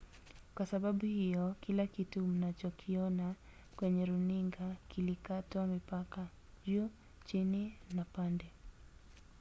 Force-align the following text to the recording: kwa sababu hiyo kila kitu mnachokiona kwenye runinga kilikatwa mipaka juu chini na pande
kwa 0.55 0.65
sababu 0.65 1.05
hiyo 1.05 1.55
kila 1.61 1.87
kitu 1.87 2.21
mnachokiona 2.21 3.35
kwenye 3.75 4.05
runinga 4.05 4.75
kilikatwa 4.87 5.67
mipaka 5.67 6.27
juu 6.65 6.89
chini 7.25 7.73
na 7.95 8.05
pande 8.05 8.45